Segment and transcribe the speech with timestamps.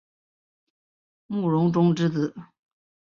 [1.27, 2.33] 慕容忠之子。